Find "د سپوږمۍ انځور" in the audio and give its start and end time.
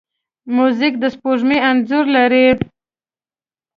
0.99-2.05